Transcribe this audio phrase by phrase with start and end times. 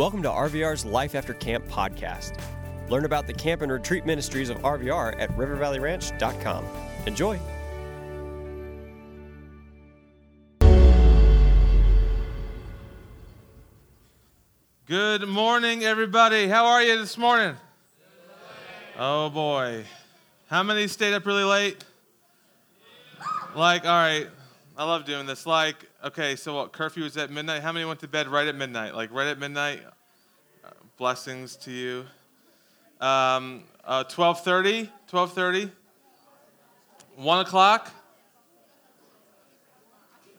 [0.00, 2.40] Welcome to RVR's Life After Camp podcast.
[2.88, 6.64] Learn about the camp and retreat ministries of RVR at rivervalleyranch.com.
[7.04, 7.38] Enjoy.
[14.86, 16.48] Good morning, everybody.
[16.48, 17.54] How are you this morning?
[18.98, 19.84] Oh boy.
[20.46, 21.84] How many stayed up really late?
[23.54, 24.28] Like, all right,
[24.76, 25.46] I love doing this.
[25.46, 26.72] Like, okay, so what?
[26.72, 27.62] Curfew was at midnight.
[27.62, 28.94] How many went to bed right at midnight?
[28.94, 29.80] Like, right at midnight?
[30.64, 32.04] Uh, blessings to you.
[33.00, 34.88] Um, uh, 12.30?
[35.10, 35.70] 12.30?
[37.16, 37.92] 1 o'clock?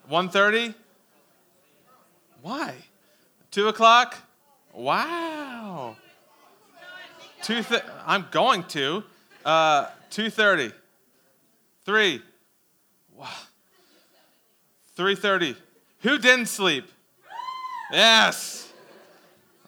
[0.09, 0.73] 1.30?
[2.41, 2.73] Why?
[3.51, 4.17] 2 o'clock?
[4.73, 5.95] Wow.
[7.41, 7.63] Two
[8.05, 9.03] I'm going to.
[9.43, 10.73] Uh, 2.30.
[11.85, 12.21] 3.
[14.97, 15.05] Wow.
[15.05, 15.55] 3.30.
[16.01, 16.85] Who didn't sleep?
[17.91, 18.71] Yes.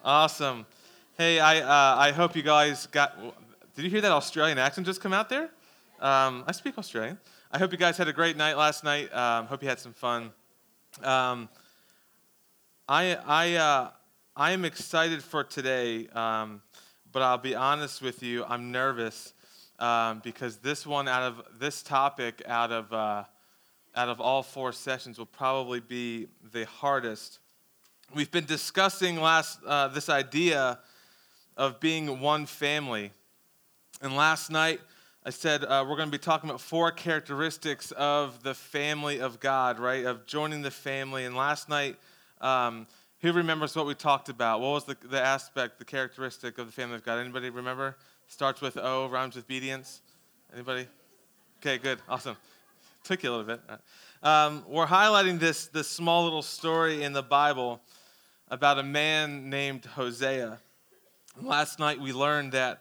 [0.04, 0.66] Awesome.
[1.16, 3.18] Hey, I, uh, I hope you guys got.
[3.74, 5.50] Did you hear that Australian accent just come out there?
[6.00, 7.18] Um, I speak Australian.
[7.52, 9.14] I hope you guys had a great night last night.
[9.14, 10.32] Um, hope you had some fun.
[11.02, 11.48] Um,
[12.88, 13.90] I, I, uh,
[14.36, 16.60] I am excited for today, um,
[17.12, 19.32] but I'll be honest with you, I'm nervous
[19.78, 23.24] um, because this one out of this topic out of uh,
[23.96, 27.38] out of all four sessions will probably be the hardest.
[28.14, 30.78] We've been discussing last uh, this idea
[31.56, 33.12] of being one family,
[34.02, 34.80] and last night
[35.26, 39.40] I said uh, we're going to be talking about four characteristics of the family of
[39.40, 40.04] God, right?
[40.04, 41.24] Of joining the family.
[41.24, 41.96] And last night,
[42.42, 42.86] um,
[43.20, 44.60] who remembers what we talked about?
[44.60, 47.20] What was the, the aspect, the characteristic of the family of God?
[47.20, 47.96] Anybody remember?
[48.26, 50.02] Starts with O, rhymes with obedience.
[50.52, 50.86] Anybody?
[51.60, 52.36] Okay, good, awesome.
[53.04, 53.60] Took you a little bit.
[54.22, 57.82] Um, we're highlighting this, this small little story in the Bible
[58.48, 60.58] about a man named Hosea.
[61.38, 62.80] Last night we learned that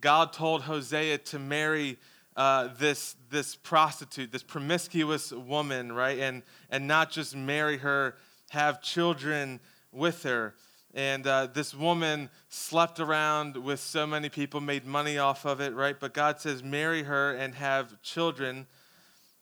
[0.00, 1.98] God told Hosea to marry
[2.34, 6.18] uh, this, this prostitute, this promiscuous woman, right?
[6.18, 8.16] And, and not just marry her,
[8.48, 9.60] have children
[9.92, 10.56] with her.
[10.94, 15.74] And uh, this woman slept around with so many people, made money off of it,
[15.74, 15.94] right?
[15.96, 18.66] But God says, marry her and have children.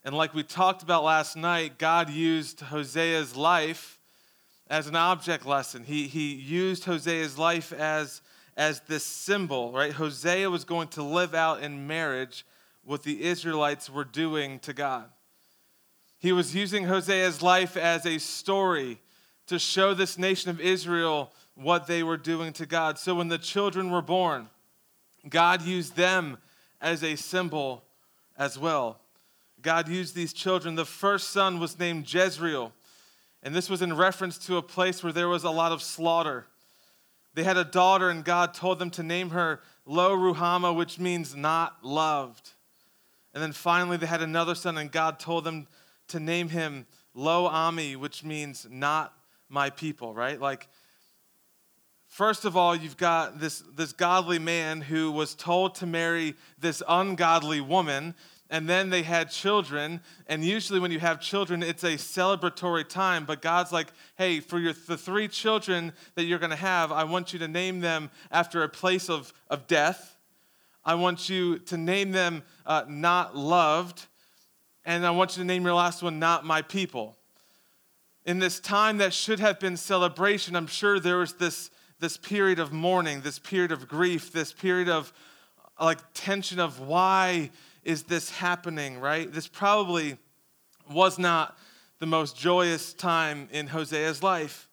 [0.09, 3.99] And like we talked about last night, God used Hosea's life
[4.71, 5.85] as an object lesson.
[5.85, 8.23] He, he used Hosea's life as,
[8.57, 9.93] as this symbol, right?
[9.93, 12.47] Hosea was going to live out in marriage
[12.87, 15.11] what the Israelites were doing to God.
[16.19, 19.03] He was using Hosea's life as a story
[19.49, 22.99] to show this nation of Israel what they were doing to God.
[22.99, 24.49] So when the children were born,
[25.29, 26.39] God used them
[26.81, 27.85] as a symbol
[28.39, 29.01] as well.
[29.63, 30.75] God used these children.
[30.75, 32.73] The first son was named Jezreel,
[33.43, 36.47] and this was in reference to a place where there was a lot of slaughter.
[37.35, 41.35] They had a daughter, and God told them to name her Lo Ruhamah, which means
[41.35, 42.51] not loved.
[43.35, 45.67] And then finally, they had another son, and God told them
[46.09, 49.13] to name him Lo Ami, which means not
[49.49, 50.41] my people, right?
[50.41, 50.69] Like,
[52.09, 56.83] First of all, you've got this, this godly man who was told to marry this
[56.89, 58.15] ungodly woman
[58.51, 63.25] and then they had children and usually when you have children it's a celebratory time
[63.25, 67.05] but god's like hey for your the three children that you're going to have i
[67.05, 70.17] want you to name them after a place of, of death.
[70.85, 74.07] I want you to name them uh, not loved
[74.85, 77.17] and i want you to name your last one not my people.
[78.25, 81.71] In this time that should have been celebration i'm sure there was this
[82.01, 85.13] this period of mourning this period of grief this period of
[85.81, 87.51] like tension of why
[87.89, 89.33] is this happening, right?
[89.33, 90.19] This probably
[90.93, 91.57] was not
[92.01, 94.69] the most joyous time in Hosea's life.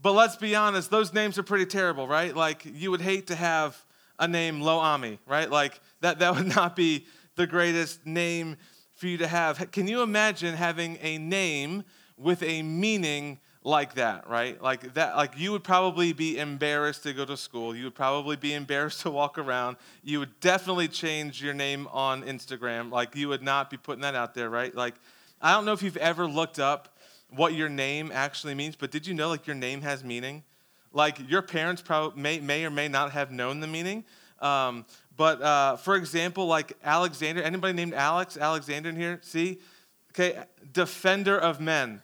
[0.00, 2.34] But let's be honest, those names are pretty terrible, right?
[2.34, 3.84] Like, you would hate to have
[4.18, 5.50] a name Lo Ami, right?
[5.50, 7.04] Like, that, that would not be
[7.36, 8.56] the greatest name
[8.94, 9.70] for you to have.
[9.70, 11.84] Can you imagine having a name
[12.16, 14.60] with a meaning like that, right?
[14.60, 17.74] Like that like you would probably be embarrassed to go to school.
[17.76, 19.76] You would probably be embarrassed to walk around.
[20.02, 22.90] You would definitely change your name on Instagram.
[22.90, 24.74] Like you would not be putting that out there, right?
[24.74, 24.94] Like
[25.40, 26.96] I don't know if you've ever looked up
[27.30, 30.42] what your name actually means, but did you know like your name has meaning?
[30.92, 34.04] Like your parents probably may, may or may not have known the meaning.
[34.40, 34.84] Um,
[35.16, 39.20] but uh, for example, like Alexander, anybody named Alex, Alexander in here?
[39.22, 39.60] See?
[40.10, 40.42] Okay,
[40.72, 42.02] defender of men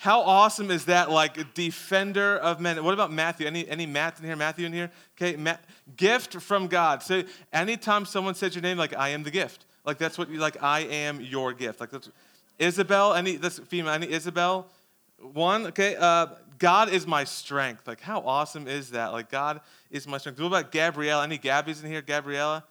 [0.00, 1.10] how awesome is that?
[1.10, 2.82] Like defender of men.
[2.82, 3.46] What about Matthew?
[3.46, 4.34] Any any Matt in here?
[4.34, 4.90] Matthew in here?
[5.14, 5.62] Okay, Matt,
[5.94, 7.02] gift from God.
[7.02, 9.66] So anytime someone says your name, like I am the gift.
[9.84, 10.62] Like that's what you like.
[10.62, 11.80] I am your gift.
[11.80, 12.08] Like that's
[12.58, 13.12] Isabel.
[13.12, 13.92] Any this female?
[13.92, 14.68] Any Isabel?
[15.18, 15.66] One.
[15.66, 15.96] Okay.
[15.96, 17.86] Uh, God is my strength.
[17.86, 19.12] Like, how awesome is that?
[19.12, 19.60] Like, God
[19.90, 20.40] is my strength.
[20.40, 21.24] What about Gabriella?
[21.24, 22.00] Any Gabbies in here?
[22.02, 22.64] Gabriella?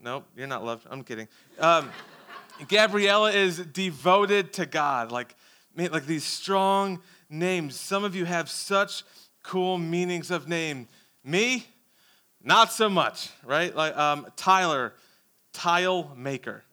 [0.00, 0.86] Nope, you're not loved.
[0.88, 1.26] I'm kidding.
[1.58, 1.90] Um,
[2.68, 5.12] Gabriella is devoted to God.
[5.12, 5.36] Like,
[5.86, 7.78] like these strong names.
[7.78, 9.04] Some of you have such
[9.42, 10.88] cool meanings of name.
[11.22, 11.66] Me,
[12.42, 13.74] not so much, right?
[13.74, 14.94] Like um, Tyler,
[15.52, 16.64] tile maker.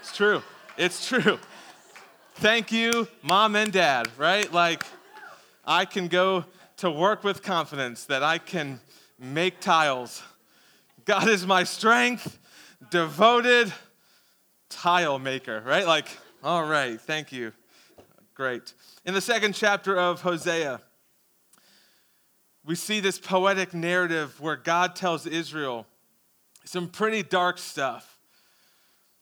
[0.00, 0.42] It's true.
[0.76, 1.38] It's true.
[2.36, 4.52] Thank you, mom and dad, right?
[4.52, 4.84] Like,
[5.64, 6.44] I can go
[6.78, 8.80] to work with confidence that I can
[9.18, 10.22] make tiles.
[11.04, 12.38] God is my strength,
[12.90, 13.72] devoted
[14.68, 15.86] tile maker, right?
[15.86, 16.08] Like,
[16.42, 17.52] all right, thank you.
[18.34, 18.74] Great.
[19.04, 20.80] In the second chapter of Hosea,
[22.64, 25.86] we see this poetic narrative where God tells Israel
[26.64, 28.18] some pretty dark stuff.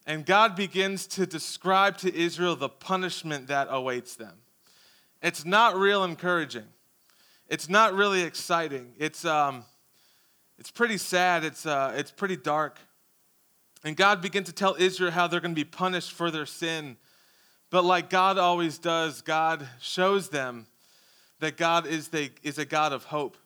[0.07, 4.33] And God begins to describe to Israel the punishment that awaits them.
[5.23, 6.67] It's not real encouraging.
[7.49, 8.95] It's not really exciting.
[8.99, 9.65] It's, um,
[10.59, 11.45] it's pretty sad.
[11.45, 12.79] It's, uh, it's pretty dark.
[13.85, 16.97] And God begins to tell Israel how they're going to be punished for their sin.
[17.73, 20.67] But like God always does, God shows them
[21.41, 23.39] that God is, the, is a God of hope.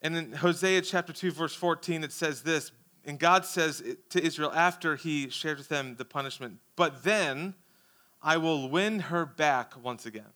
[0.00, 2.72] And in Hosea chapter 2, verse 14, it says this
[3.04, 7.54] and God says to Israel after he shared with them the punishment, But then
[8.22, 10.32] I will win her back once again.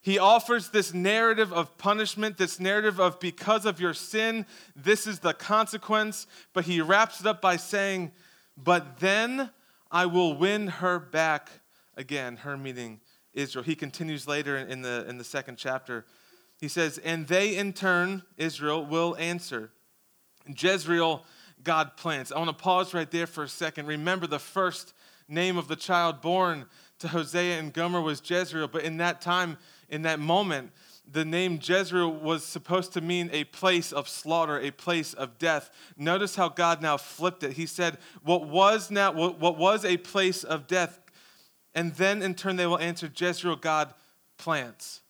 [0.00, 5.20] He offers this narrative of punishment, this narrative of because of your sin, this is
[5.20, 6.26] the consequence.
[6.52, 8.10] But he wraps it up by saying,
[8.56, 9.50] But then
[9.94, 11.50] I will win her back
[11.96, 13.00] again, her meaning
[13.32, 13.64] Israel.
[13.64, 16.04] He continues later in the, in the second chapter.
[16.58, 19.70] He says, And they in turn, Israel, will answer.
[20.48, 21.24] Jezreel,
[21.62, 22.32] God plants.
[22.32, 23.86] I want to pause right there for a second.
[23.86, 24.94] Remember, the first
[25.28, 26.66] name of the child born
[26.98, 29.58] to Hosea and Gomer was Jezreel, but in that time,
[29.88, 30.72] in that moment,
[31.10, 35.70] the name Jezreel was supposed to mean a place of slaughter, a place of death.
[35.96, 37.52] Notice how God now flipped it.
[37.52, 40.98] He said, What was now what was a place of death,
[41.74, 43.92] and then in turn they will answer, Jezreel, God
[44.38, 45.02] plants.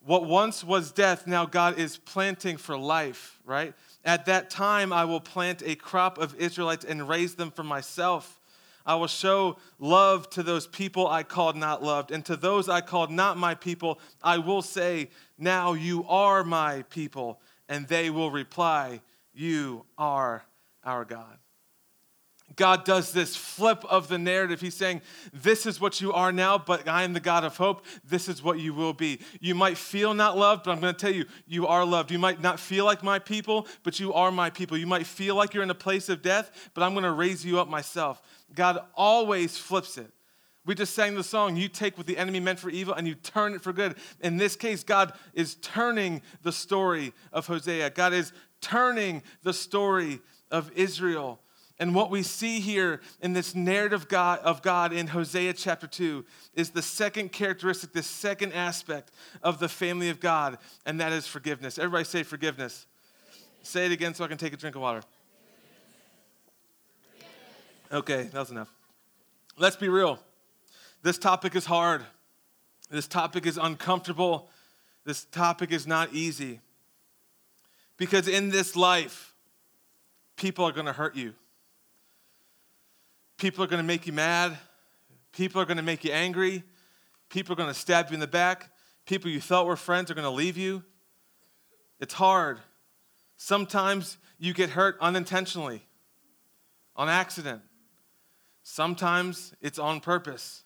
[0.00, 3.74] What once was death, now God is planting for life, right?
[4.04, 8.40] At that time, I will plant a crop of Israelites and raise them for myself.
[8.86, 12.80] I will show love to those people I called not loved, and to those I
[12.80, 17.40] called not my people, I will say, Now you are my people.
[17.68, 19.00] And they will reply,
[19.32, 20.44] You are
[20.84, 21.38] our God.
[22.56, 24.60] God does this flip of the narrative.
[24.60, 25.02] He's saying,
[25.32, 27.84] This is what you are now, but I am the God of hope.
[28.04, 29.20] This is what you will be.
[29.40, 32.10] You might feel not loved, but I'm going to tell you, you are loved.
[32.10, 34.76] You might not feel like my people, but you are my people.
[34.76, 37.44] You might feel like you're in a place of death, but I'm going to raise
[37.44, 38.20] you up myself.
[38.54, 40.10] God always flips it.
[40.68, 43.14] We just sang the song, You take what the enemy meant for evil and you
[43.14, 43.94] turn it for good.
[44.20, 50.20] In this case, God is turning the story of Hosea, God is turning the story
[50.50, 51.40] of Israel.
[51.78, 56.68] And what we see here in this narrative of God in Hosea chapter 2 is
[56.68, 59.10] the second characteristic, the second aspect
[59.42, 61.78] of the family of God, and that is forgiveness.
[61.78, 62.86] Everybody say forgiveness.
[63.62, 65.00] Say it again so I can take a drink of water.
[67.90, 68.68] Okay, that was enough.
[69.56, 70.18] Let's be real.
[71.02, 72.02] This topic is hard.
[72.90, 74.48] This topic is uncomfortable.
[75.04, 76.60] This topic is not easy.
[77.96, 79.34] Because in this life,
[80.36, 81.34] people are going to hurt you.
[83.36, 84.56] People are going to make you mad.
[85.32, 86.62] People are going to make you angry.
[87.28, 88.70] People are going to stab you in the back.
[89.06, 90.82] People you thought were friends are going to leave you.
[92.00, 92.58] It's hard.
[93.36, 95.82] Sometimes you get hurt unintentionally,
[96.96, 97.62] on accident.
[98.62, 100.64] Sometimes it's on purpose.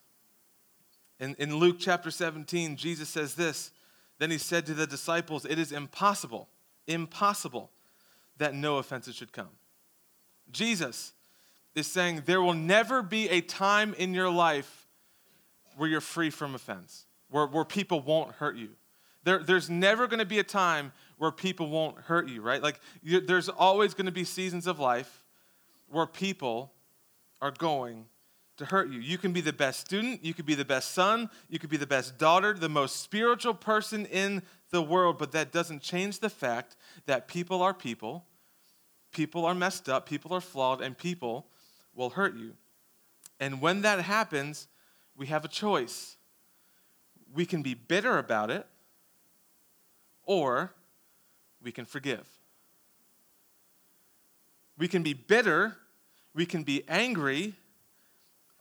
[1.23, 3.71] In, in Luke chapter 17, Jesus says this
[4.19, 6.49] Then he said to the disciples, It is impossible,
[6.85, 7.71] impossible
[8.37, 9.49] that no offenses should come.
[10.51, 11.13] Jesus,
[11.75, 14.85] is saying there will never be a time in your life
[15.77, 18.69] where you're free from offense, where, where people won't hurt you.
[19.23, 22.61] There, there's never going to be a time where people won't hurt you, right?
[22.61, 25.23] Like, you, there's always going to be seasons of life
[25.89, 26.73] where people
[27.41, 28.05] are going
[28.63, 28.99] to hurt you.
[28.99, 31.77] You can be the best student, you could be the best son, you could be
[31.77, 34.41] the best daughter, the most spiritual person in
[34.71, 38.25] the world, but that doesn't change the fact that people are people,
[39.11, 41.47] people are messed up, people are flawed, and people
[41.93, 42.53] will hurt you.
[43.39, 44.67] And when that happens,
[45.15, 46.17] we have a choice.
[47.33, 48.65] We can be bitter about it,
[50.23, 50.73] or
[51.61, 52.27] we can forgive.
[54.77, 55.77] We can be bitter,
[56.33, 57.55] we can be angry,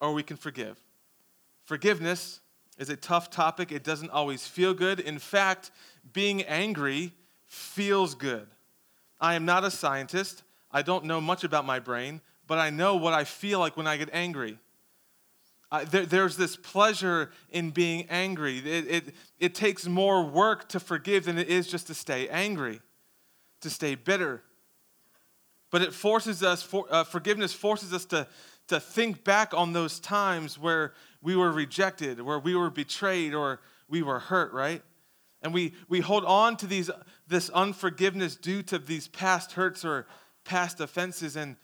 [0.02, 0.76] or we can forgive.
[1.64, 2.40] Forgiveness
[2.76, 3.70] is a tough topic.
[3.70, 4.98] It doesn't always feel good.
[5.00, 5.70] In fact,
[6.12, 7.12] being angry
[7.46, 8.48] feels good.
[9.20, 10.42] I am not a scientist.
[10.72, 13.86] I don't know much about my brain, but I know what I feel like when
[13.86, 14.58] I get angry.
[15.90, 18.58] There, there's this pleasure in being angry.
[18.58, 22.80] It, it, it takes more work to forgive than it is just to stay angry,
[23.60, 24.42] to stay bitter.
[25.70, 28.26] But it forces us, for, uh, forgiveness forces us to,
[28.68, 33.60] to think back on those times where we were rejected, where we were betrayed, or
[33.88, 34.82] we were hurt, right?
[35.42, 36.90] And we, we hold on to these,
[37.26, 40.06] this unforgiveness due to these past hurts or
[40.44, 41.36] past offenses.
[41.36, 41.56] And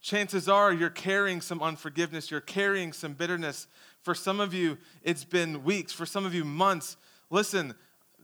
[0.00, 3.66] chances are you're carrying some unforgiveness, you're carrying some bitterness.
[4.02, 6.96] For some of you, it's been weeks, for some of you, months.
[7.28, 7.74] Listen,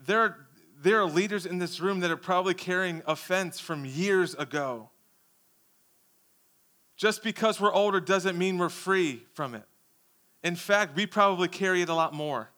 [0.07, 0.47] there are,
[0.81, 4.91] there are leaders in this room that are probably carrying offense from years ago.
[6.97, 9.65] Just because we're older doesn't mean we're free from it.
[10.43, 12.51] In fact, we probably carry it a lot more.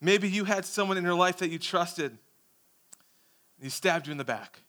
[0.00, 2.16] Maybe you had someone in your life that you trusted,
[3.60, 4.62] he stabbed you in the back.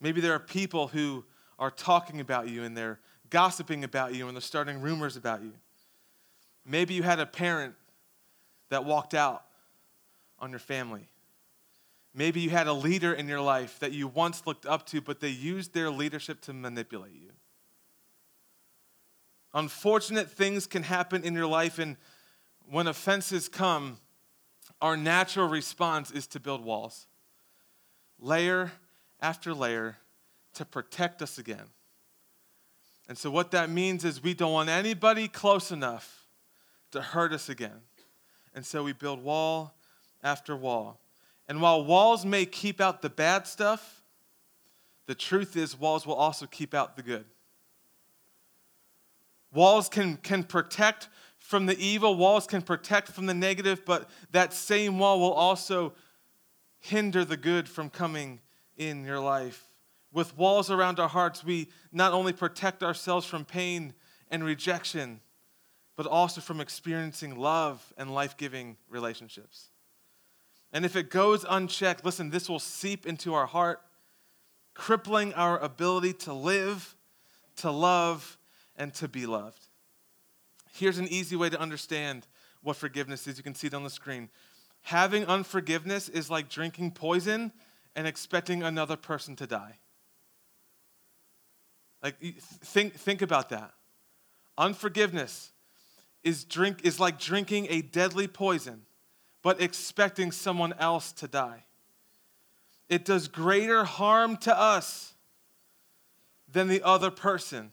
[0.00, 1.24] Maybe there are people who
[1.58, 3.00] are talking about you and they're
[3.30, 5.52] gossiping about you and they're starting rumors about you.
[6.64, 7.74] Maybe you had a parent
[8.68, 9.44] that walked out
[10.38, 11.08] on your family.
[12.14, 15.20] Maybe you had a leader in your life that you once looked up to, but
[15.20, 17.30] they used their leadership to manipulate you.
[19.54, 21.96] Unfortunate things can happen in your life, and
[22.70, 23.98] when offenses come,
[24.80, 27.06] our natural response is to build walls,
[28.18, 28.72] layer
[29.20, 29.96] after layer,
[30.54, 31.66] to protect us again.
[33.08, 36.26] And so, what that means is we don't want anybody close enough
[36.90, 37.80] to hurt us again.
[38.54, 39.74] And so, we build wall
[40.22, 41.00] after wall.
[41.48, 44.02] And while walls may keep out the bad stuff,
[45.06, 47.24] the truth is, walls will also keep out the good.
[49.52, 54.52] Walls can, can protect from the evil, walls can protect from the negative, but that
[54.52, 55.94] same wall will also
[56.80, 58.40] hinder the good from coming
[58.76, 59.64] in your life.
[60.12, 63.94] With walls around our hearts, we not only protect ourselves from pain
[64.30, 65.20] and rejection,
[65.96, 69.70] but also from experiencing love and life giving relationships.
[70.72, 73.80] And if it goes unchecked, listen, this will seep into our heart,
[74.74, 76.94] crippling our ability to live,
[77.56, 78.38] to love,
[78.76, 79.60] and to be loved.
[80.72, 82.26] Here's an easy way to understand
[82.62, 83.38] what forgiveness is.
[83.38, 84.28] You can see it on the screen.
[84.82, 87.52] Having unforgiveness is like drinking poison
[87.96, 89.78] and expecting another person to die.
[92.02, 93.72] Like think think about that.
[94.56, 95.50] Unforgiveness
[96.22, 98.82] is drink is like drinking a deadly poison
[99.42, 101.64] but expecting someone else to die.
[102.88, 105.14] It does greater harm to us
[106.50, 107.72] than the other person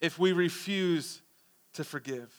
[0.00, 1.22] if we refuse
[1.74, 2.34] to forgive.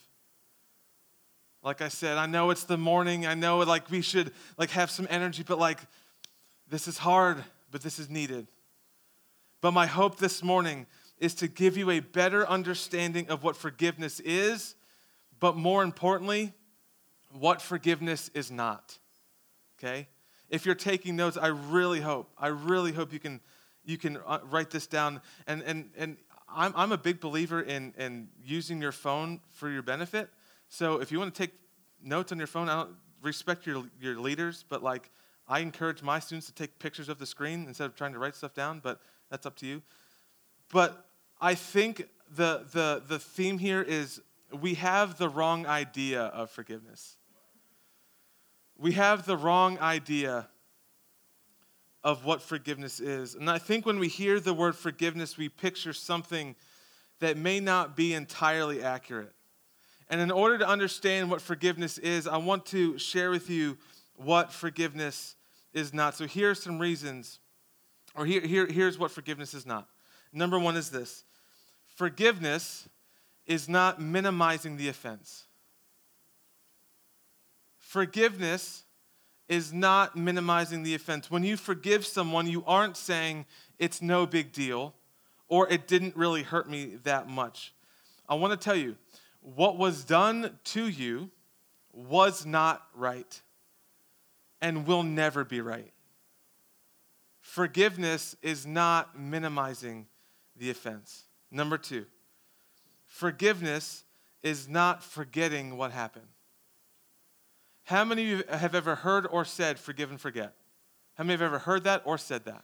[1.62, 3.26] Like I said, I know it's the morning.
[3.26, 5.80] I know like we should like have some energy, but like
[6.68, 8.46] this is hard, but this is needed.
[9.60, 10.86] But my hope this morning
[11.18, 14.74] is to give you a better understanding of what forgiveness is,
[15.38, 16.54] but more importantly,
[17.38, 18.98] what forgiveness is not.
[19.78, 20.08] Okay?
[20.48, 23.40] If you're taking notes, I really hope, I really hope you can
[23.82, 26.16] you can uh, write this down and and and
[26.54, 30.28] I'm, I'm a big believer in, in using your phone for your benefit.
[30.68, 31.54] So if you want to take
[32.02, 35.10] notes on your phone, I don't respect your, your leaders, but like
[35.48, 38.34] I encourage my students to take pictures of the screen instead of trying to write
[38.34, 39.82] stuff down, but that's up to you.
[40.72, 41.06] But
[41.40, 44.20] I think the, the, the theme here is
[44.60, 47.16] we have the wrong idea of forgiveness.
[48.80, 50.48] We have the wrong idea
[52.02, 53.34] of what forgiveness is.
[53.34, 56.56] And I think when we hear the word forgiveness, we picture something
[57.18, 59.34] that may not be entirely accurate.
[60.08, 63.76] And in order to understand what forgiveness is, I want to share with you
[64.16, 65.36] what forgiveness
[65.74, 66.16] is not.
[66.16, 67.38] So here are some reasons,
[68.14, 69.88] or here, here, here's what forgiveness is not.
[70.32, 71.24] Number one is this
[71.96, 72.88] forgiveness
[73.46, 75.44] is not minimizing the offense.
[77.90, 78.84] Forgiveness
[79.48, 81.28] is not minimizing the offense.
[81.28, 83.46] When you forgive someone, you aren't saying
[83.80, 84.94] it's no big deal
[85.48, 87.74] or it didn't really hurt me that much.
[88.28, 88.94] I want to tell you,
[89.40, 91.32] what was done to you
[91.92, 93.42] was not right
[94.60, 95.92] and will never be right.
[97.40, 100.06] Forgiveness is not minimizing
[100.56, 101.24] the offense.
[101.50, 102.06] Number two,
[103.08, 104.04] forgiveness
[104.44, 106.28] is not forgetting what happened.
[107.90, 110.54] How many of you have ever heard or said, forgive and forget?
[111.14, 112.62] How many have ever heard that or said that?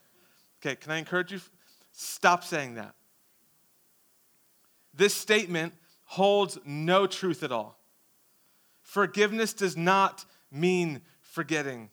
[0.61, 1.41] Okay, can I encourage you?
[1.91, 2.95] Stop saying that.
[4.95, 7.77] This statement holds no truth at all.
[8.83, 11.91] Forgiveness does not mean forgetting.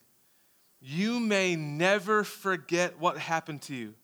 [0.80, 3.96] You may never forget what happened to you,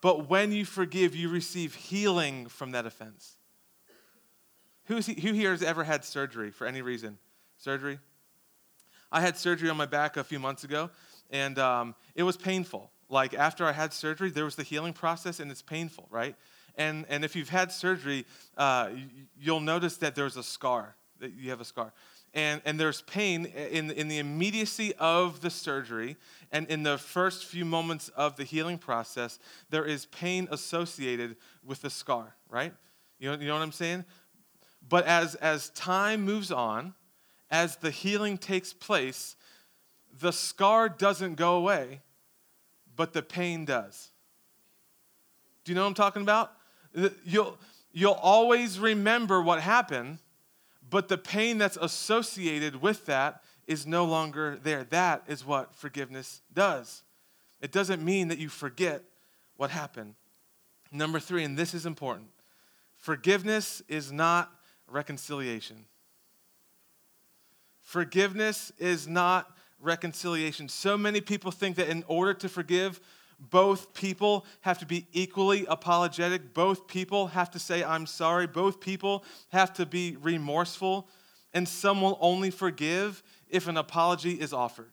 [0.00, 3.36] but when you forgive, you receive healing from that offense.
[4.86, 7.18] Who's who here has ever had surgery for any reason?
[7.56, 8.00] Surgery?
[9.12, 10.90] I had surgery on my back a few months ago,
[11.30, 12.90] and um, it was painful.
[13.08, 16.36] Like after I had surgery, there was the healing process, and it's painful, right?
[16.76, 18.24] And, and if you've had surgery,
[18.56, 18.90] uh,
[19.38, 21.92] you'll notice that there's a scar, that you have a scar.
[22.32, 26.16] And, and there's pain in, in the immediacy of the surgery,
[26.52, 29.40] and in the first few moments of the healing process,
[29.70, 32.72] there is pain associated with the scar, right?
[33.18, 34.04] You know, you know what I'm saying?
[34.88, 36.94] But as, as time moves on,
[37.50, 39.36] as the healing takes place,
[40.18, 42.00] the scar doesn't go away,
[42.96, 44.10] but the pain does.
[45.64, 46.52] Do you know what I'm talking about?
[47.24, 47.56] You'll,
[47.92, 50.18] you'll always remember what happened,
[50.88, 54.84] but the pain that's associated with that is no longer there.
[54.84, 57.02] That is what forgiveness does.
[57.60, 59.02] It doesn't mean that you forget
[59.56, 60.14] what happened.
[60.90, 62.28] Number three, and this is important
[62.96, 64.52] forgiveness is not
[64.86, 65.86] reconciliation.
[67.90, 70.68] Forgiveness is not reconciliation.
[70.68, 73.00] So many people think that in order to forgive,
[73.40, 76.54] both people have to be equally apologetic.
[76.54, 78.46] Both people have to say, I'm sorry.
[78.46, 81.08] Both people have to be remorseful.
[81.52, 84.92] And some will only forgive if an apology is offered.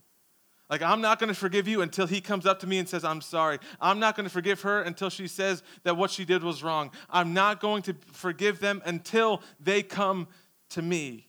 [0.67, 3.03] Like, I'm not going to forgive you until he comes up to me and says,
[3.03, 3.59] I'm sorry.
[3.79, 6.89] I'm not going to forgive her until she says that what she did was wrong.
[7.11, 10.27] I'm not going to forgive them until they come
[10.69, 11.26] to me.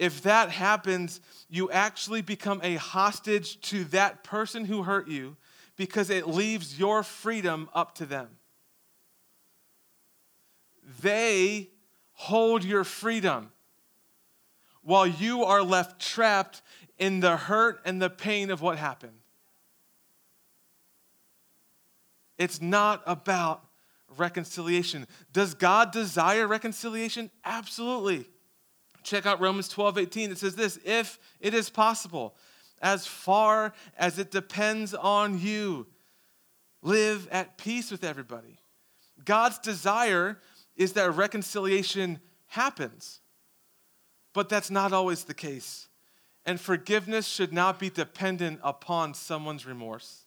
[0.00, 5.36] If that happens, you actually become a hostage to that person who hurt you
[5.76, 8.30] because it leaves your freedom up to them.
[11.02, 11.68] They
[12.12, 13.52] hold your freedom
[14.82, 16.62] while you are left trapped
[16.98, 19.20] in the hurt and the pain of what happened.
[22.38, 23.66] It's not about
[24.16, 25.06] reconciliation.
[25.34, 27.30] Does God desire reconciliation?
[27.44, 28.30] Absolutely.
[29.02, 30.32] Check out Romans 12 18.
[30.32, 32.36] It says this if it is possible,
[32.80, 35.86] as far as it depends on you,
[36.82, 38.58] live at peace with everybody.
[39.24, 40.38] God's desire
[40.76, 43.20] is that reconciliation happens,
[44.32, 45.88] but that's not always the case.
[46.46, 50.24] And forgiveness should not be dependent upon someone's remorse.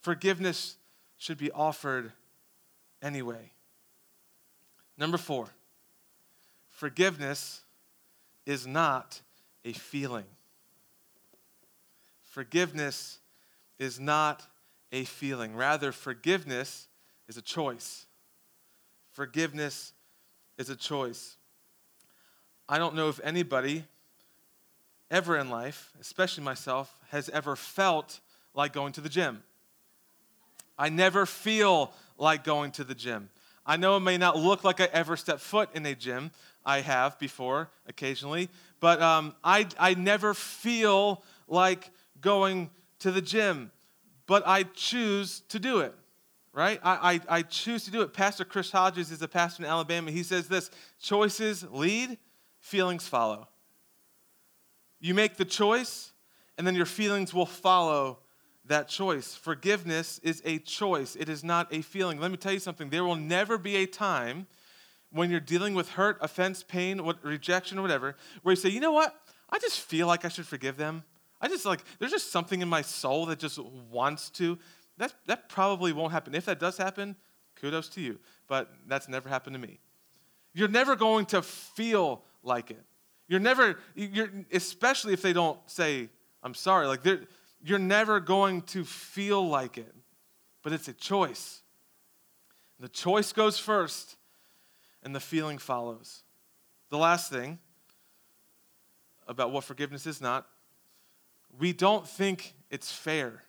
[0.00, 0.76] Forgiveness
[1.16, 2.12] should be offered
[3.00, 3.52] anyway.
[4.98, 5.48] Number four,
[6.74, 7.62] forgiveness
[8.44, 9.20] is not
[9.64, 10.26] a feeling.
[12.22, 13.18] Forgiveness
[13.78, 14.46] is not
[14.92, 15.54] a feeling.
[15.54, 16.88] Rather, forgiveness
[17.28, 18.06] is a choice.
[19.12, 19.92] Forgiveness
[20.58, 21.36] is a choice.
[22.68, 23.84] I don't know if anybody
[25.10, 28.20] ever in life, especially myself, has ever felt
[28.52, 29.44] like going to the gym.
[30.76, 33.30] I never feel like going to the gym.
[33.66, 36.30] I know it may not look like I ever stepped foot in a gym.
[36.64, 38.48] I have before, occasionally,
[38.80, 43.70] but um, I, I never feel like going to the gym,
[44.26, 45.94] but I choose to do it,
[46.52, 46.80] right?
[46.82, 48.12] I, I, I choose to do it.
[48.12, 50.10] Pastor Chris Hodges is a pastor in Alabama.
[50.10, 52.18] He says this choices lead,
[52.60, 53.48] feelings follow.
[55.00, 56.12] You make the choice,
[56.56, 58.20] and then your feelings will follow
[58.66, 59.34] that choice.
[59.34, 62.18] Forgiveness is a choice, it is not a feeling.
[62.20, 64.46] Let me tell you something there will never be a time
[65.14, 68.92] when you're dealing with hurt, offense, pain, what, rejection, whatever, where you say, you know
[68.92, 69.14] what?
[69.48, 71.04] I just feel like I should forgive them.
[71.40, 74.58] I just like, there's just something in my soul that just wants to.
[74.98, 76.34] That, that probably won't happen.
[76.34, 77.14] If that does happen,
[77.60, 78.18] kudos to you.
[78.48, 79.78] But that's never happened to me.
[80.52, 82.82] You're never going to feel like it.
[83.28, 86.08] You're never, you're, especially if they don't say,
[86.42, 87.00] I'm sorry, like
[87.64, 89.94] you're never going to feel like it.
[90.62, 91.62] But it's a choice.
[92.80, 94.16] The choice goes first,
[95.04, 96.22] and the feeling follows.
[96.90, 97.58] The last thing
[99.28, 100.46] about what forgiveness is not,
[101.58, 103.42] we don't think it's fair.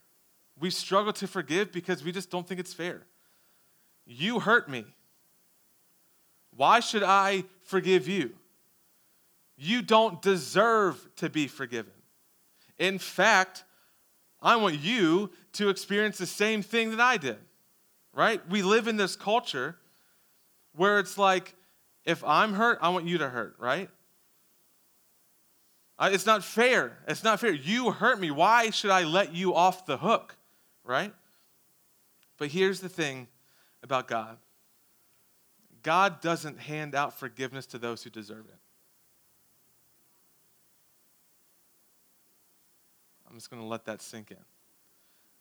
[0.60, 3.02] We struggle to forgive because we just don't think it's fair.
[4.06, 4.86] You hurt me.
[6.56, 8.32] Why should I forgive you?
[9.58, 11.92] You don't deserve to be forgiven.
[12.78, 13.64] In fact,
[14.42, 17.38] I want you to experience the same thing that I did,
[18.14, 18.42] right?
[18.50, 19.78] We live in this culture
[20.76, 21.56] where it's like,
[22.06, 23.90] if I'm hurt, I want you to hurt, right?
[26.00, 26.98] It's not fair.
[27.08, 27.52] It's not fair.
[27.52, 28.30] You hurt me.
[28.32, 30.36] Why should I let you off the hook,
[30.84, 31.14] right?
[32.38, 33.28] But here's the thing
[33.82, 34.38] about God
[35.84, 38.60] God doesn't hand out forgiveness to those who deserve it.
[43.30, 44.38] I'm just going to let that sink in.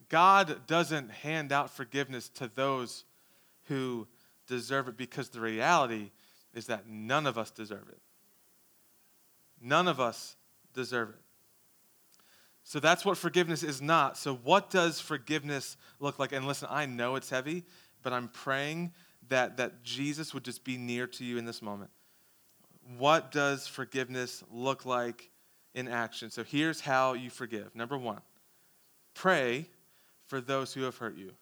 [0.09, 3.05] God doesn't hand out forgiveness to those
[3.65, 4.07] who
[4.47, 6.11] deserve it because the reality
[6.53, 8.01] is that none of us deserve it.
[9.61, 10.37] None of us
[10.75, 11.21] deserve it.
[12.65, 14.17] So that's what forgiveness is not.
[14.17, 16.33] So, what does forgiveness look like?
[16.33, 17.65] And listen, I know it's heavy,
[18.03, 18.93] but I'm praying
[19.29, 21.91] that, that Jesus would just be near to you in this moment.
[22.99, 25.31] What does forgiveness look like
[25.75, 26.31] in action?
[26.31, 27.75] So, here's how you forgive.
[27.77, 28.23] Number one,
[29.13, 29.67] pray
[30.27, 31.33] for those who have hurt you.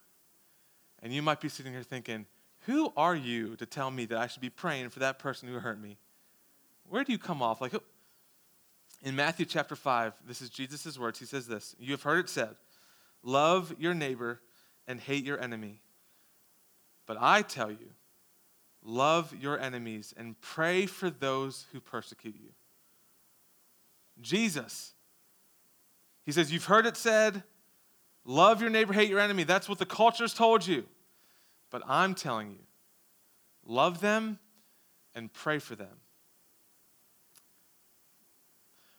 [1.04, 2.26] And you might be sitting here thinking,
[2.66, 5.54] who are you to tell me that I should be praying for that person who
[5.54, 5.98] hurt me?
[6.88, 7.60] Where do you come off?
[7.60, 7.74] Like,
[9.02, 11.18] in Matthew chapter 5, this is Jesus' words.
[11.18, 12.54] He says this You have heard it said,
[13.22, 14.40] Love your neighbor
[14.86, 15.80] and hate your enemy.
[17.06, 17.90] But I tell you,
[18.84, 22.50] love your enemies and pray for those who persecute you.
[24.20, 24.92] Jesus,
[26.24, 27.42] he says, You've heard it said,
[28.24, 29.42] Love your neighbor, hate your enemy.
[29.42, 30.84] That's what the culture's told you.
[31.72, 32.60] But I'm telling you,
[33.66, 34.38] love them
[35.14, 35.96] and pray for them.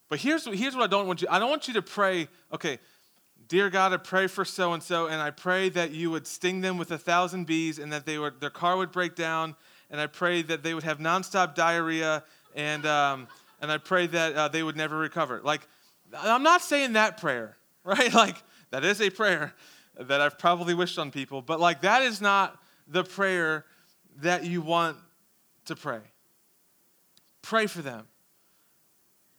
[0.10, 2.80] But here's, here's what I don't want you I don't want you to pray, okay,
[3.48, 6.62] dear God, I pray for so and so, and I pray that you would sting
[6.62, 9.56] them with a thousand bees and that they would, their car would break down,
[9.90, 12.24] and I pray that they would have nonstop diarrhea,
[12.56, 13.28] and, um,
[13.62, 15.42] and I pray that uh, they would never recover.
[15.44, 15.68] Like,
[16.18, 18.14] I'm not saying that prayer, right?
[18.14, 18.38] Like,
[18.72, 19.54] that is a prayer
[20.00, 23.66] that I've probably wished on people, but like, that is not the prayer
[24.22, 24.98] that you want
[25.66, 26.02] to pray.
[27.42, 28.08] Pray for them.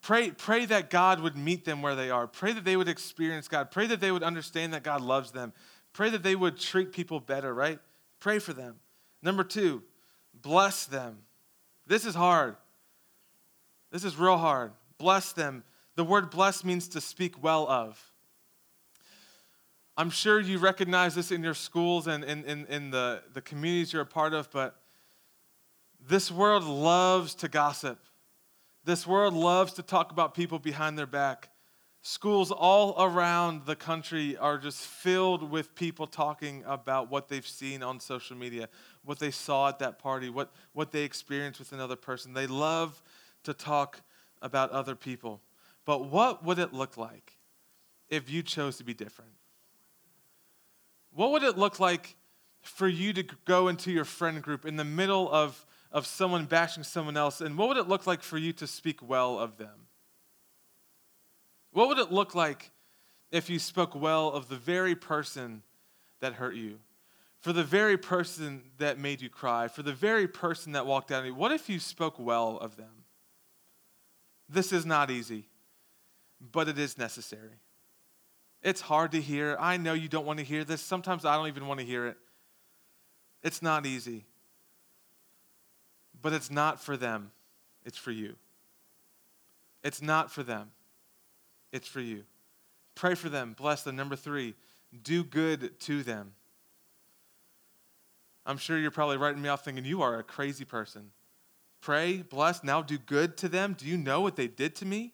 [0.02, 2.26] Pray, pray that God would meet them where they are.
[2.26, 3.70] Pray that they would experience God.
[3.70, 5.52] Pray that they would understand that God loves them.
[5.94, 7.78] Pray that they would treat people better, right?
[8.20, 8.76] Pray for them.
[9.22, 9.82] Number two,
[10.34, 11.20] bless them.
[11.86, 12.56] This is hard.
[13.90, 14.72] This is real hard.
[14.98, 15.64] Bless them.
[15.96, 18.12] The word bless means to speak well of.
[19.96, 23.92] I'm sure you recognize this in your schools and in, in, in the, the communities
[23.92, 24.76] you're a part of, but
[26.06, 27.98] this world loves to gossip.
[28.84, 31.50] This world loves to talk about people behind their back.
[32.02, 37.82] Schools all around the country are just filled with people talking about what they've seen
[37.82, 38.68] on social media,
[39.04, 42.34] what they saw at that party, what, what they experienced with another person.
[42.34, 43.00] They love
[43.44, 44.00] to talk
[44.42, 45.40] about other people.
[45.86, 47.38] But what would it look like
[48.10, 49.30] if you chose to be different?
[51.14, 52.16] What would it look like
[52.62, 56.82] for you to go into your friend group in the middle of, of someone bashing
[56.82, 57.40] someone else?
[57.40, 59.86] And what would it look like for you to speak well of them?
[61.72, 62.70] What would it look like
[63.30, 65.62] if you spoke well of the very person
[66.20, 66.78] that hurt you?
[67.40, 69.68] For the very person that made you cry?
[69.68, 71.34] For the very person that walked out on you?
[71.34, 73.04] What if you spoke well of them?
[74.48, 75.48] This is not easy,
[76.40, 77.60] but it is necessary.
[78.64, 79.56] It's hard to hear.
[79.60, 80.80] I know you don't want to hear this.
[80.80, 82.16] Sometimes I don't even want to hear it.
[83.42, 84.24] It's not easy.
[86.22, 87.30] But it's not for them,
[87.84, 88.36] it's for you.
[89.84, 90.70] It's not for them,
[91.70, 92.24] it's for you.
[92.94, 93.96] Pray for them, bless them.
[93.96, 94.54] Number three,
[95.02, 96.32] do good to them.
[98.46, 101.10] I'm sure you're probably writing me off thinking you are a crazy person.
[101.82, 103.74] Pray, bless, now do good to them.
[103.76, 105.12] Do you know what they did to me?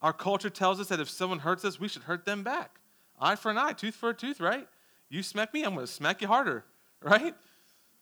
[0.00, 2.80] Our culture tells us that if someone hurts us, we should hurt them back.
[3.20, 4.68] Eye for an eye, tooth for a tooth, right?
[5.08, 6.64] You smack me, I'm going to smack you harder,
[7.02, 7.34] right?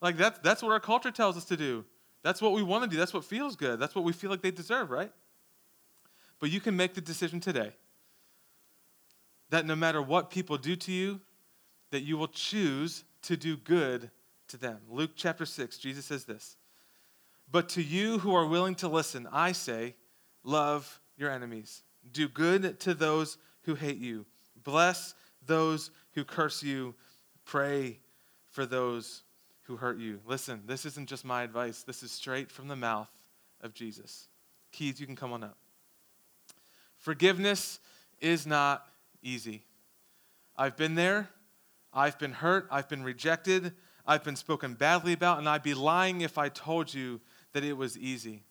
[0.01, 1.85] Like that's, that's what our culture tells us to do.
[2.23, 2.97] That's what we want to do.
[2.97, 3.79] That's what feels good.
[3.79, 5.13] That's what we feel like they deserve, right?
[6.41, 7.73] But you can make the decision today
[9.51, 11.21] that no matter what people do to you,
[11.91, 14.11] that you will choose to do good
[14.49, 14.79] to them.
[14.89, 16.57] Luke chapter 6, Jesus says this
[17.51, 19.95] But to you who are willing to listen, I say,
[20.43, 24.27] love your enemies, do good to those who hate you
[24.65, 25.15] Bless
[25.47, 26.95] those who curse you.
[27.45, 27.99] Pray
[28.51, 29.23] for those
[29.63, 30.21] who hurt you.
[30.27, 33.11] Listen, this isn't just my advice, this is straight from the mouth
[33.61, 34.29] of Jesus.
[34.73, 35.57] Keith, you can come on up.
[36.99, 37.81] Forgiveness
[38.21, 38.87] is not
[39.23, 39.63] easy.
[40.57, 41.29] I've been there.
[41.93, 42.67] I've been hurt.
[42.71, 43.73] I've been rejected.
[44.07, 47.21] I've been spoken badly about, and I'd be lying if I told you
[47.53, 48.43] that it was easy.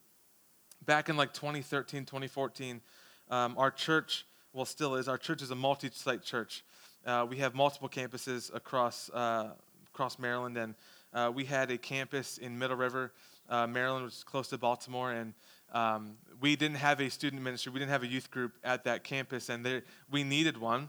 [0.85, 2.81] Back in like 2013, 2014,
[3.29, 5.07] um, our church well, still is.
[5.07, 6.63] Our church is a multi site church.
[7.05, 9.49] Uh, we have multiple campuses across, uh,
[9.87, 10.75] across Maryland, and
[11.11, 13.11] uh, we had a campus in Middle River,
[13.49, 15.33] uh, Maryland, which is close to Baltimore, and
[15.73, 17.71] um, we didn't have a student ministry.
[17.71, 20.87] We didn't have a youth group at that campus, and there, we needed one.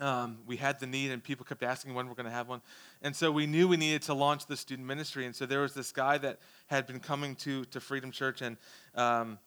[0.00, 2.60] Um, we had the need, and people kept asking when we're going to have one.
[3.02, 5.26] And so we knew we needed to launch the student ministry.
[5.26, 8.56] And so there was this guy that had been coming to, to Freedom Church, and,
[8.96, 9.38] um,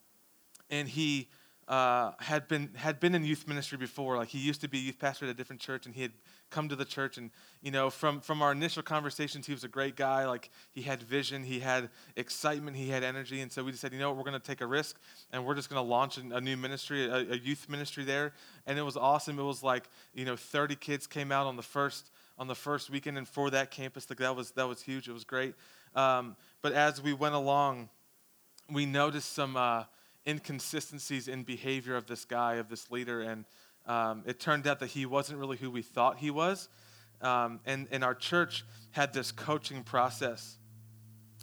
[0.69, 1.27] and he
[1.67, 4.17] uh, had been had been in youth ministry before.
[4.17, 6.11] Like he used to be youth pastor at a different church, and he had
[6.49, 7.17] come to the church.
[7.17, 10.25] And you know, from from our initial conversations, he was a great guy.
[10.25, 13.39] Like he had vision, he had excitement, he had energy.
[13.41, 14.99] And so we just said, you know, what, we're going to take a risk,
[15.31, 18.33] and we're just going to launch a, new ministry, a, a youth ministry there.
[18.67, 19.39] And it was awesome.
[19.39, 22.89] It was like you know, 30 kids came out on the first on the first
[22.89, 25.07] weekend, and for that campus, like that was that was huge.
[25.07, 25.55] It was great.
[25.95, 27.89] Um, but as we went along,
[28.69, 29.55] we noticed some.
[29.55, 29.83] Uh,
[30.27, 33.45] inconsistencies in behavior of this guy, of this leader, and
[33.85, 36.69] um, it turned out that he wasn't really who we thought he was.
[37.21, 40.57] Um, and, and our church had this coaching process.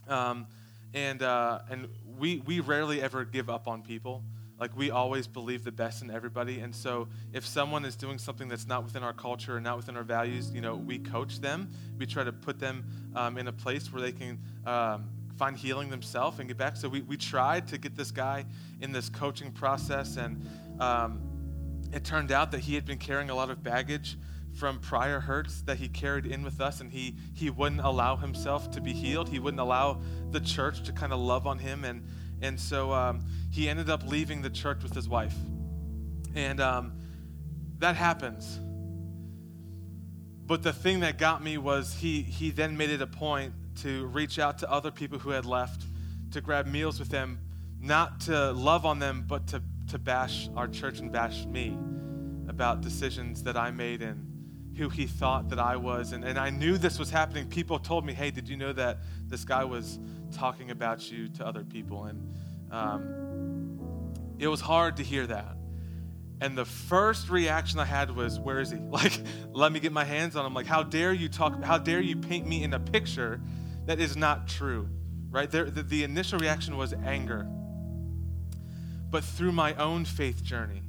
[0.09, 0.47] Um,
[0.93, 1.89] and uh, and
[2.19, 4.25] we, we rarely ever give up on people.
[4.59, 6.61] Like, we always believe the best in everybody.
[6.61, 9.97] And so, if someone is doing something that's not within our culture or not within
[9.97, 11.71] our values, you know, we coach them.
[11.99, 15.09] We try to put them um, in a place where they can um,
[15.41, 16.77] find healing themselves and get back.
[16.77, 18.45] So we, we tried to get this guy
[18.83, 20.47] in this coaching process, and
[20.79, 21.23] um,
[21.95, 24.19] it turned out that he had been carrying a lot of baggage
[24.53, 28.71] from prior hurts that he carried in with us, and he, he wouldn't allow himself
[28.73, 29.31] to be healed.
[29.31, 32.07] He wouldn't allow the church to kind of love on him, and,
[32.43, 35.37] and so um, he ended up leaving the church with his wife.
[36.35, 36.93] And um,
[37.79, 38.61] that happens.
[40.45, 44.07] But the thing that got me was he, he then made it a point to
[44.07, 45.85] reach out to other people who had left,
[46.33, 47.39] to grab meals with them,
[47.81, 51.77] not to love on them, but to, to bash our church and bash me
[52.49, 54.27] about decisions that I made and
[54.77, 56.13] who he thought that I was.
[56.13, 57.49] And, and I knew this was happening.
[57.49, 59.99] People told me, hey, did you know that this guy was
[60.33, 62.05] talking about you to other people?
[62.05, 62.35] And
[62.71, 65.57] um, it was hard to hear that.
[66.41, 68.79] And the first reaction I had was, Where is he?
[68.91, 69.13] Like,
[69.53, 70.55] let me get my hands on him.
[70.55, 73.41] Like, how dare you talk, how dare you paint me in a picture
[73.87, 74.89] that is not true,
[75.31, 75.51] right?
[75.51, 77.47] There, the, the initial reaction was anger.
[79.11, 80.83] But through my own faith journey,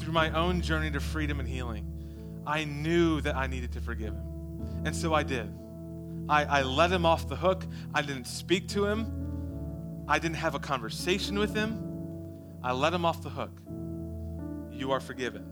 [0.00, 4.14] through my own journey to freedom and healing, I knew that I needed to forgive
[4.14, 4.82] him.
[4.84, 5.52] And so I did.
[6.28, 7.64] I, I let him off the hook.
[7.94, 10.04] I didn't speak to him.
[10.08, 11.84] I didn't have a conversation with him.
[12.62, 13.52] I let him off the hook.
[14.72, 15.44] You are forgiven.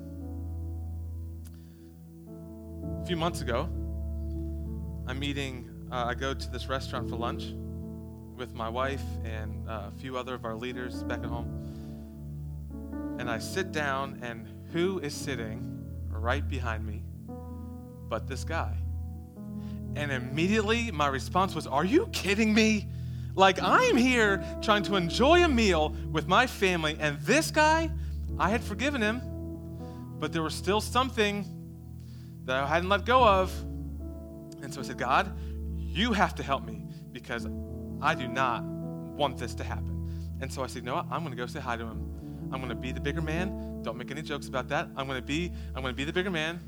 [3.02, 3.68] A few months ago,
[5.06, 7.54] I'm meeting uh, I go to this restaurant for lunch
[8.36, 13.16] with my wife and uh, a few other of our leaders back at home.
[13.18, 17.02] And I sit down, and who is sitting right behind me
[18.08, 18.76] but this guy?
[19.94, 22.88] And immediately my response was, Are you kidding me?
[23.34, 27.90] Like, I'm here trying to enjoy a meal with my family, and this guy,
[28.38, 29.20] I had forgiven him,
[30.18, 31.46] but there was still something
[32.44, 33.52] that I hadn't let go of.
[34.62, 35.36] And so I said, God,
[35.96, 37.46] you have to help me because
[38.02, 39.96] I do not want this to happen.
[40.40, 41.06] And so I said, what?
[41.10, 42.50] I'm going to go say hi to him.
[42.52, 43.82] I'm going to be the bigger man.
[43.82, 44.88] Don't make any jokes about that.
[44.96, 46.60] I'm going to be I'm going to be the bigger man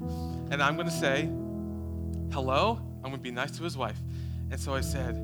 [0.50, 1.28] and I'm going to say
[2.32, 2.80] hello.
[2.96, 3.98] I'm going to be nice to his wife.
[4.50, 5.20] And so I said,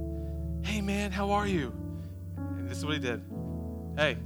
[0.62, 1.72] "Hey man, how are you?"
[2.36, 3.22] And this is what he did.
[3.96, 4.18] "Hey."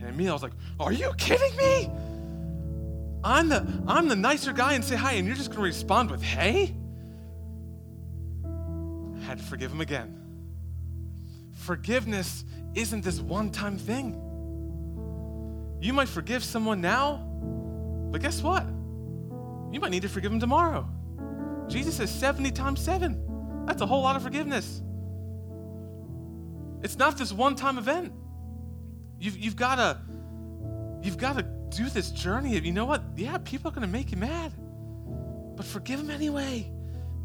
[0.00, 1.90] And me, I was like, "Are you kidding me?
[3.22, 6.10] I'm the I'm the nicer guy and say hi and you're just going to respond
[6.10, 6.74] with, "Hey?"
[9.28, 10.18] Had to forgive him again.
[11.52, 14.14] Forgiveness isn't this one time thing.
[15.82, 17.16] You might forgive someone now,
[18.10, 18.64] but guess what?
[19.70, 20.88] You might need to forgive them tomorrow.
[21.68, 23.66] Jesus says 70 times 7.
[23.66, 24.80] That's a whole lot of forgiveness.
[26.82, 28.14] It's not this one time event.
[29.20, 29.98] You've, you've got to
[31.02, 33.02] you've got to do this journey you know what?
[33.14, 34.54] Yeah, people are going to make you mad,
[35.54, 36.72] but forgive them anyway.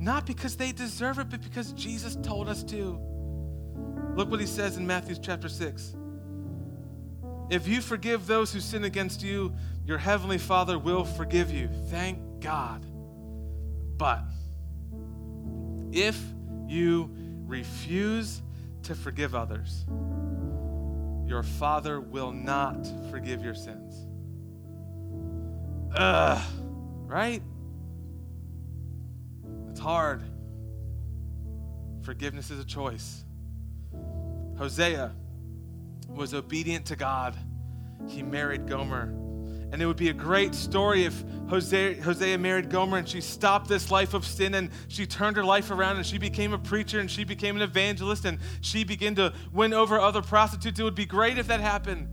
[0.03, 2.99] Not because they deserve it, but because Jesus told us to.
[4.15, 5.95] Look what he says in Matthew chapter 6.
[7.49, 9.53] If you forgive those who sin against you,
[9.85, 11.69] your heavenly Father will forgive you.
[11.89, 12.85] Thank God.
[13.95, 14.25] But
[15.93, 16.21] if
[16.67, 17.09] you
[17.45, 18.41] refuse
[18.83, 19.85] to forgive others,
[21.25, 24.05] your Father will not forgive your sins.
[25.95, 26.41] Ugh,
[27.05, 27.41] right?
[29.84, 30.24] Hard.
[32.04, 33.26] Forgiveness is a choice.
[34.58, 35.12] Hosea
[36.08, 37.36] was obedient to God.
[38.08, 39.13] He married Gomer.
[39.74, 43.67] And it would be a great story if Hosea, Hosea married Gomer and she stopped
[43.67, 47.02] this life of sin and she turned her life around and she became a preacher
[47.02, 50.80] and she became an evangelist and she began to win over other prostitutes.
[50.80, 52.08] It would be great if that happened.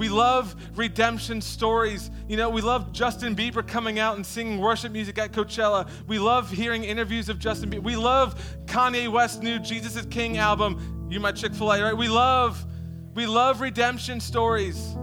[0.00, 2.10] We love redemption stories.
[2.26, 5.90] You know, we love Justin Bieber coming out and singing worship music at Coachella.
[6.06, 7.82] We love hearing interviews of Justin Bieber.
[7.82, 11.06] We love Kanye West's new Jesus is King album.
[11.10, 11.94] You my Chick fil A, right?
[11.94, 12.64] We love.
[13.12, 14.96] We love redemption stories.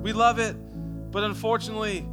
[0.00, 0.56] We love it.
[1.12, 2.08] But unfortunately,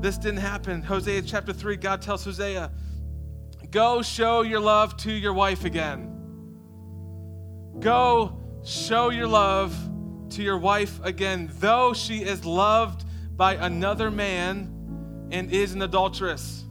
[0.00, 0.80] this didn't happen.
[0.80, 2.70] Hosea chapter 3, God tells Hosea,
[3.72, 6.08] Go show your love to your wife again.
[7.80, 9.76] Go show your love
[10.30, 13.04] to your wife again, though she is loved
[13.36, 16.64] by another man and is an adulteress.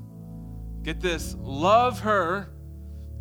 [0.83, 2.49] Get this love her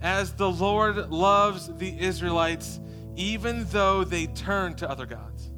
[0.01, 2.81] as the Lord loves the Israelites,
[3.16, 5.51] even though they turn to other gods.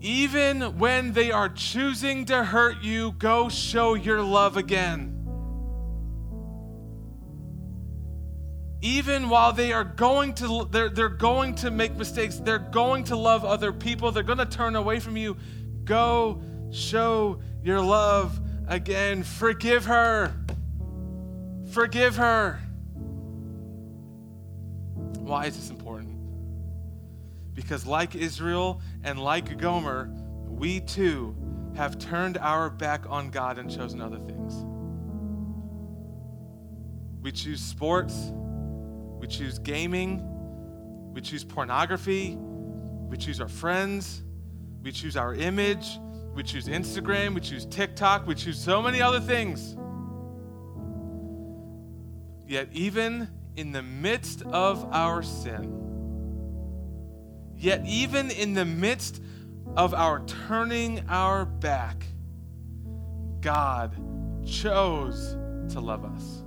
[0.00, 5.21] Even when they are choosing to hurt you, go show your love again.
[8.82, 13.16] Even while they are going to they're, they're going to make mistakes, they're going to
[13.16, 15.36] love other people, they're going to turn away from you,
[15.84, 19.22] go show your love again.
[19.22, 20.34] Forgive her.
[21.70, 22.60] Forgive her.
[25.20, 26.18] Why is this important?
[27.54, 30.10] Because, like Israel and like Gomer,
[30.48, 31.36] we too
[31.76, 34.54] have turned our back on God and chosen other things.
[37.22, 38.32] We choose sports,
[39.22, 40.20] we choose gaming,
[41.14, 44.24] we choose pornography, we choose our friends,
[44.82, 46.00] we choose our image,
[46.34, 49.76] we choose Instagram, we choose TikTok, we choose so many other things.
[52.48, 55.78] Yet, even in the midst of our sin,
[57.56, 59.22] yet, even in the midst
[59.76, 62.04] of our turning our back,
[63.40, 63.96] God
[64.44, 65.36] chose
[65.72, 66.42] to love us.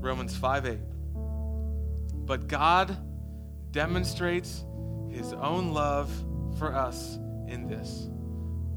[0.00, 0.78] Romans 5 8.
[2.28, 2.94] But God
[3.70, 4.62] demonstrates
[5.10, 6.12] his own love
[6.58, 8.10] for us in this.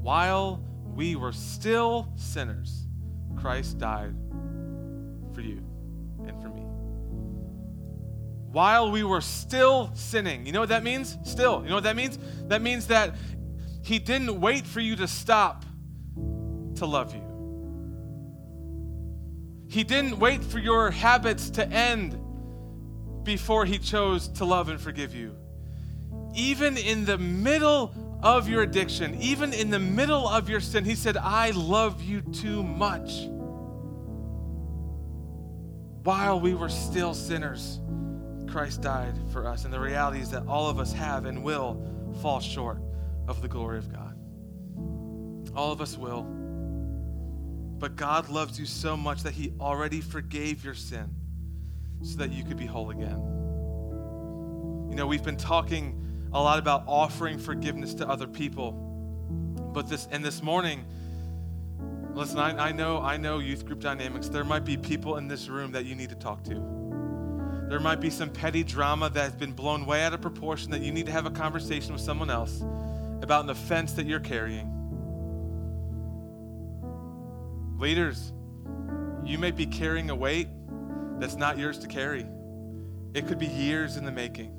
[0.00, 2.86] While we were still sinners,
[3.36, 4.14] Christ died
[5.34, 5.62] for you
[6.26, 6.62] and for me.
[8.52, 11.18] While we were still sinning, you know what that means?
[11.22, 11.62] Still.
[11.62, 12.18] You know what that means?
[12.48, 13.14] That means that
[13.82, 15.66] He didn't wait for you to stop
[16.76, 17.20] to love you.
[19.68, 22.18] He didn't wait for your habits to end
[23.24, 25.36] before He chose to love and forgive you.
[26.34, 30.94] Even in the middle of your addiction, even in the middle of your sin, He
[30.94, 33.28] said, I love you too much.
[36.04, 37.80] While we were still sinners,
[38.48, 39.64] Christ died for us.
[39.64, 41.80] And the reality is that all of us have and will
[42.20, 42.78] fall short
[43.28, 44.18] of the glory of God.
[45.54, 46.22] All of us will.
[47.78, 51.14] But God loves you so much that He already forgave your sin
[52.02, 53.20] so that you could be whole again.
[54.90, 55.98] You know, we've been talking
[56.32, 58.72] a lot about offering forgiveness to other people.
[59.72, 60.84] But this and this morning,
[62.14, 64.28] listen, I, I know I know youth group dynamics.
[64.28, 66.54] There might be people in this room that you need to talk to.
[67.68, 70.82] There might be some petty drama that has been blown way out of proportion that
[70.82, 72.60] you need to have a conversation with someone else
[73.22, 74.68] about an offense that you're carrying.
[77.78, 78.32] Leaders,
[79.24, 80.48] you may be carrying a weight
[81.22, 82.26] that's not yours to carry.
[83.14, 84.52] It could be years in the making.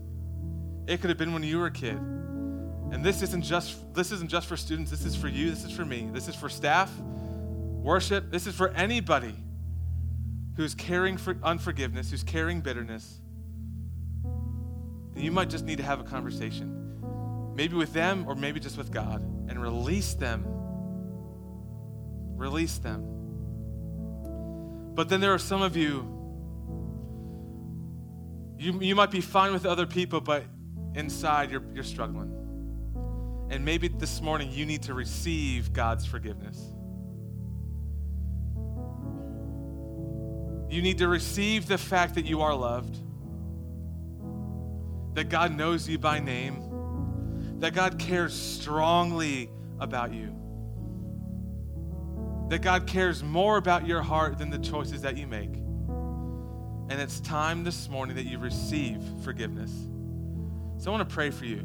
[0.88, 1.98] It could have been when you were a kid.
[1.98, 5.72] And this isn't just this isn't just for students, this is for you, this is
[5.72, 6.10] for me.
[6.14, 9.36] This is for staff, worship, this is for anybody
[10.56, 13.20] who's carrying for unforgiveness, who's carrying bitterness.
[14.24, 17.54] And You might just need to have a conversation.
[17.56, 20.46] Maybe with them or maybe just with God and release them.
[22.38, 23.10] Release them.
[24.96, 26.13] But then there are some of you
[28.58, 30.44] you, you might be fine with other people, but
[30.96, 32.32] inside you're, you're struggling.
[33.50, 36.58] And maybe this morning you need to receive God's forgiveness.
[40.70, 42.98] You need to receive the fact that you are loved,
[45.16, 50.36] that God knows you by name, that God cares strongly about you,
[52.50, 55.63] that God cares more about your heart than the choices that you make.
[56.90, 59.72] And it's time this morning that you receive forgiveness.
[60.78, 61.60] So I want to pray for you.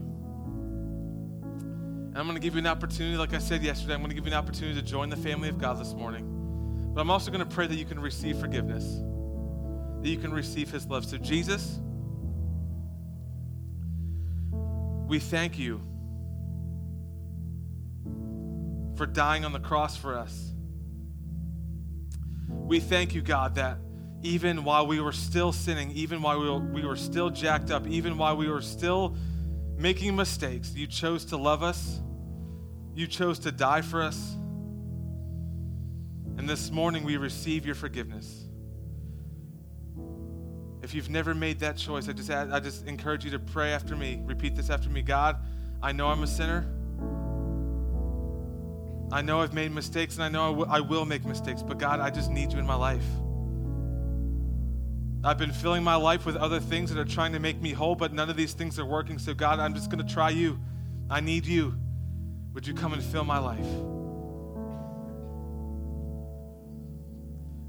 [2.08, 4.14] And I'm going to give you an opportunity, like I said yesterday, I'm going to
[4.14, 6.92] give you an opportunity to join the family of God this morning.
[6.94, 8.84] But I'm also going to pray that you can receive forgiveness,
[10.02, 11.04] that you can receive His love.
[11.04, 11.80] So, Jesus,
[15.06, 15.80] we thank you
[18.96, 20.52] for dying on the cross for us.
[22.48, 23.78] We thank you, God, that
[24.22, 27.86] even while we were still sinning, even while we were, we were still jacked up,
[27.86, 29.16] even while we were still
[29.76, 32.00] making mistakes, you chose to love us.
[32.94, 34.34] You chose to die for us.
[36.36, 38.44] And this morning we receive your forgiveness.
[40.82, 43.94] If you've never made that choice, I just, I just encourage you to pray after
[43.94, 44.20] me.
[44.24, 45.36] Repeat this after me God,
[45.80, 46.66] I know I'm a sinner.
[49.12, 51.78] I know I've made mistakes and I know I, w- I will make mistakes, but
[51.78, 53.04] God, I just need you in my life.
[55.24, 57.96] I've been filling my life with other things that are trying to make me whole,
[57.96, 59.18] but none of these things are working.
[59.18, 60.60] So, God, I'm just going to try you.
[61.10, 61.74] I need you.
[62.54, 63.66] Would you come and fill my life?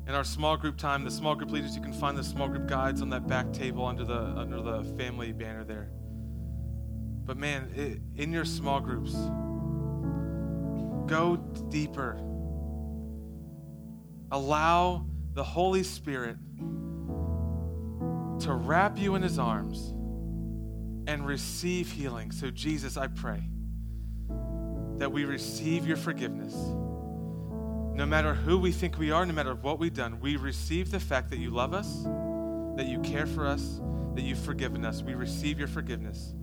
[0.08, 2.68] In our small group time, the small group leaders, you can find the small group
[2.68, 5.90] guides on that back table under the under the family banner there.
[7.26, 9.14] But man, it, in your small groups,
[11.08, 11.38] go
[11.70, 12.20] deeper.
[14.32, 16.38] Allow the Holy Spirit
[18.42, 19.94] to wrap you in his arms
[21.08, 22.32] and receive healing.
[22.32, 23.44] So, Jesus, I pray
[24.98, 26.54] that we receive your forgiveness.
[26.54, 31.00] No matter who we think we are, no matter what we've done, we receive the
[31.00, 32.04] fact that you love us,
[32.78, 33.82] that you care for us,
[34.16, 35.02] that you've forgiven us.
[35.02, 36.34] We receive your forgiveness.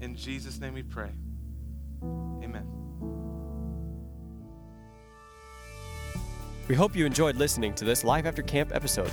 [0.00, 1.10] In Jesus' name we pray.
[2.02, 2.66] Amen.
[6.68, 9.12] We hope you enjoyed listening to this Life After Camp episode.